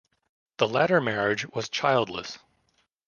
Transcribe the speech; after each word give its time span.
The 0.57 0.67
latter 0.67 0.99
marriage 0.99 1.45
was 1.49 1.69
childless. 1.69 2.39